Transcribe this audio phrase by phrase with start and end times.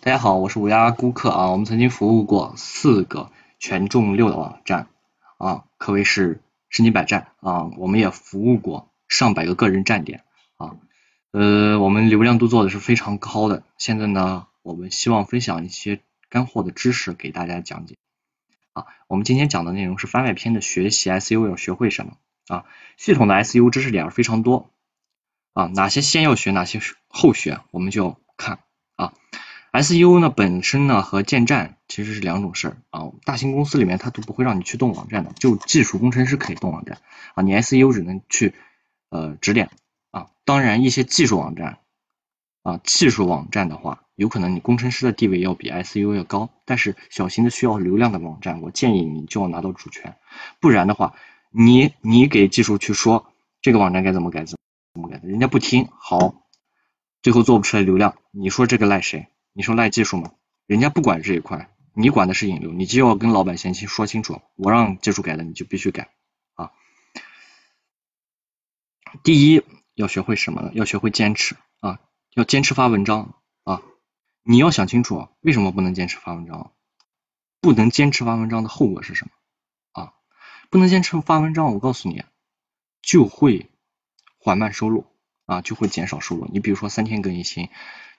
[0.00, 1.50] 大家好，我是乌鸦顾客啊。
[1.50, 4.86] 我们曾经服务过四个权重六的网站
[5.38, 6.40] 啊，可谓是
[6.70, 7.64] 身经百战啊。
[7.76, 10.22] 我们也服务过上百个个人站点
[10.56, 10.76] 啊，
[11.32, 13.64] 呃，我们流量度做的是非常高的。
[13.76, 17.96] 现在呢，我们希望分享一些干货的知识给大家讲解
[18.74, 18.86] 啊。
[19.08, 22.12] 我们今天讲的内容是番外篇的学习 SEO 要学会什么
[22.46, 22.66] 啊？
[22.96, 24.70] 系统的 SEO 知识点非常多
[25.54, 28.60] 啊，哪些先要学，哪些后学，我们就看。
[29.82, 36.98] SEO 呢本身呢和建站其实是两种事儿啊，大型公司里面它都不会让你去动网站的，就技术工程师可以动网站
[37.34, 38.54] 啊，你 SEO 只能去
[39.10, 39.70] 呃指点
[40.10, 41.78] 啊，当然一些技术网站
[42.62, 50.16] 啊，技术网站的话，有可能你工程师的地位要比 SEO 要高，但是小型的需要流量的网站，我建议你就要拿到主权，
[50.60, 51.14] 不然的话，
[51.50, 54.58] 你你给技术去说这个网站该怎么改怎
[54.94, 56.34] 怎么改，人家不听，好，
[57.22, 59.28] 最后做不出来流量，你说这个赖谁？
[59.58, 60.34] 你说赖技术吗？
[60.66, 66.12] 人家不管这一块，你管的是引流，你就要跟老板先去说清楚，我让技术改的，你就必须改
[66.54, 66.70] 啊。
[69.24, 70.70] 第一要学会什么呢？
[70.74, 71.98] 要学会坚持啊，
[72.34, 73.34] 要坚持发文章
[73.64, 73.82] 啊。
[74.44, 76.72] 你要想清楚为什么不能坚持发文章，
[77.60, 79.32] 不能坚持发文章的后果是什么
[80.00, 80.14] 啊？
[80.70, 82.22] 不能坚持发文章，我告诉你，
[83.02, 83.68] 就会
[84.38, 85.04] 缓慢收入
[85.46, 86.46] 啊，就会减少收入。
[86.52, 87.70] 你比如说三天更一期。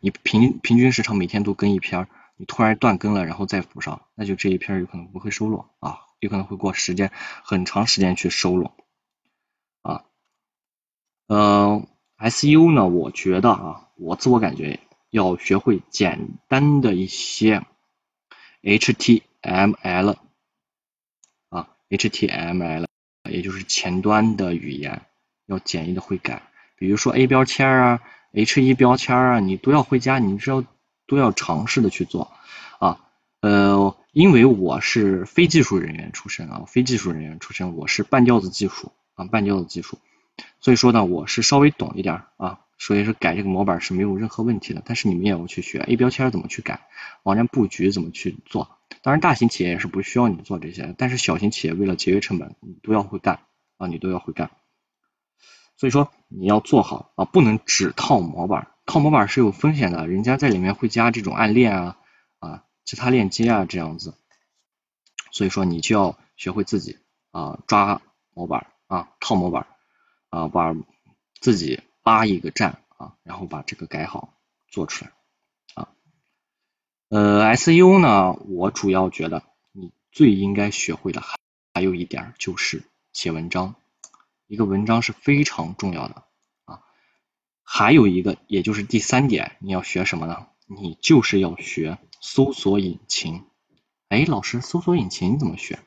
[0.00, 7.10] 你平平均时长每天都更一篇，你突然断更了，然后再补上，那就这一篇有可能不会收录啊，有可能会过时间
[7.42, 8.70] 很长时间去收录
[9.82, 10.04] 啊。
[11.26, 11.82] 呃
[12.18, 14.78] ，SU 呢，我觉得啊，我自我感觉
[15.10, 17.64] 要学会简单的一些
[18.62, 20.16] HTML
[21.48, 22.86] 啊，HTML
[23.28, 25.02] 也就是前端的语言
[25.46, 26.42] 要简易的会改，
[26.76, 28.00] 比如说 A 标签啊。
[28.32, 30.64] H 一标签啊，你都要会加，你是要
[31.06, 32.30] 都要尝试的去做
[32.78, 33.00] 啊。
[33.40, 39.98] 呃，因为我是非技术人员出身啊，非技术人员出身，我是半吊子技术啊，半吊子技术，
[40.60, 44.82] 所以说呢，我是稍微懂一点啊，所以说改这个模板是没有任何问题的。
[44.84, 46.88] 但是你们也要去学 A 标签怎么去改，
[47.22, 48.68] 网站布局怎么去做。
[49.02, 53.40] 当然，大型企业也是不需要你做这些，但是小型企业为了节约成本，你都要会干
[53.76, 54.50] 啊，你都要会干。
[55.78, 61.98] 所以说你要做好啊，不能只套模板，套模板是有风险的，人家在里面会加这种暗链啊
[62.40, 64.14] 啊，其他链接啊这样子，
[65.30, 66.98] 所以说你就要学会自己
[67.30, 68.02] 啊抓
[68.34, 69.68] 模板啊套模板
[70.30, 70.74] 啊把
[71.40, 74.34] 自己扒一个站啊，然后把这个改好
[74.68, 75.12] 做出来
[75.74, 75.88] 啊。
[77.08, 81.36] 呃，SEO 呢，我主要觉得你最应该学会的还
[81.72, 83.76] 还有一点就是写文章。
[84.48, 86.24] 一个文章是非常重要的
[86.64, 86.80] 啊，
[87.62, 90.46] 还有一个，也就是第三点，你要学什么呢？
[90.66, 93.44] 你就是要学搜索引擎。
[94.08, 95.78] 哎，老师，搜索引擎怎么学？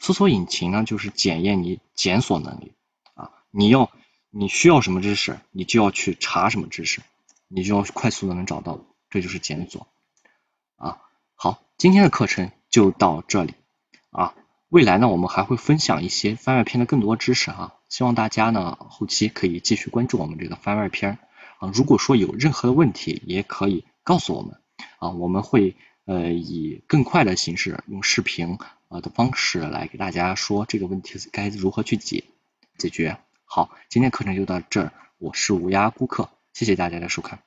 [0.00, 2.72] 搜索引擎呢，就是检验你检索能力
[3.12, 3.32] 啊。
[3.50, 3.92] 你要
[4.30, 7.02] 你需要什么知识，你就要去查什么知识，
[7.48, 9.86] 你就要快速的能找到，这就是检索
[10.76, 11.02] 啊。
[11.34, 13.52] 好，今天的课程就到这里
[14.08, 14.34] 啊。
[14.76, 21.18] 未来呢，我们还会分享一些番外篇的更多知识哈，希望大家呢后期可以继续关注我们这个番外篇
[21.60, 21.70] 啊。
[21.72, 24.60] 如果说有任何的问题，也可以告诉我们
[24.98, 32.24] 啊，我们会呃以更快的形式用视频呃的方式来给大家说这个问题该如何去解
[32.76, 33.16] 解决。
[33.46, 37.46] 好，今天课程就到这儿，我是乌鸦顾客，谢谢大家的收看。